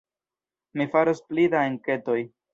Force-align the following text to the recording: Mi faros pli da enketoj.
Mi 0.81 0.87
faros 0.95 1.23
pli 1.29 1.47
da 1.57 1.63
enketoj. 1.75 2.19